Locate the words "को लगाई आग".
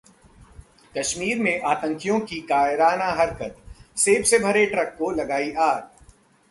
4.99-5.89